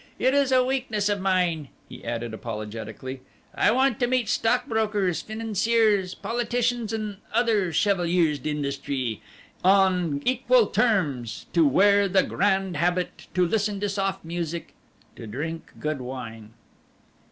It 0.17 0.33
is 0.33 0.51
a 0.51 0.65
weakness 0.65 1.09
of 1.09 1.21
mine," 1.21 1.67
he 1.87 2.03
added 2.03 2.33
apologetically. 2.33 3.21
"I 3.53 3.69
want 3.69 3.99
to 3.99 4.07
meet 4.07 4.29
stockbrokers, 4.29 5.21
financiers, 5.21 6.15
politicians 6.15 6.91
and 6.91 7.17
other 7.31 7.71
chevaliers 7.71 8.39
d'industrie 8.39 9.21
on 9.63 10.23
equal 10.25 10.65
terms, 10.71 11.45
to 11.53 11.67
wear 11.67 12.07
the 12.07 12.23
grande 12.23 12.77
habit, 12.77 13.27
to 13.35 13.45
listen 13.45 13.79
to 13.81 13.89
soft 13.89 14.25
music, 14.25 14.73
to 15.17 15.27
drink 15.27 15.71
good 15.79 16.01
wine." 16.01 16.49